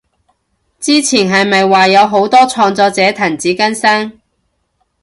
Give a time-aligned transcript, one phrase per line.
[0.79, 4.19] 之前係咪話有好多創作者停止更新？